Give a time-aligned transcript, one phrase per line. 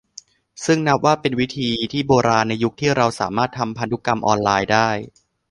[0.65, 4.89] ซึ่งนับว่าเป็นวิธีที่โบราณในยุคที่เราสามารถทำธุรกรรมออนไลน์ได้